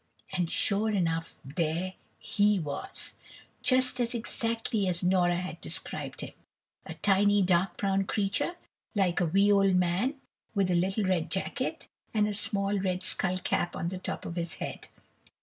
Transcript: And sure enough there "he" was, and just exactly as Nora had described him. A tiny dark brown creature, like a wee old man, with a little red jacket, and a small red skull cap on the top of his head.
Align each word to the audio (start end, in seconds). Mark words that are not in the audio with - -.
And 0.33 0.49
sure 0.49 0.89
enough 0.89 1.35
there 1.45 1.93
"he" 2.17 2.57
was, 2.59 3.13
and 3.29 3.35
just 3.63 3.99
exactly 4.15 4.87
as 4.87 5.03
Nora 5.03 5.35
had 5.35 5.61
described 5.61 6.21
him. 6.21 6.33
A 6.87 6.95
tiny 6.95 7.43
dark 7.43 7.77
brown 7.77 8.05
creature, 8.05 8.55
like 8.95 9.21
a 9.21 9.27
wee 9.27 9.51
old 9.51 9.75
man, 9.75 10.15
with 10.55 10.71
a 10.71 10.75
little 10.75 11.03
red 11.03 11.29
jacket, 11.29 11.87
and 12.15 12.27
a 12.27 12.33
small 12.33 12.79
red 12.79 13.03
skull 13.03 13.37
cap 13.37 13.75
on 13.75 13.89
the 13.89 13.99
top 13.99 14.25
of 14.25 14.37
his 14.37 14.55
head. 14.55 14.87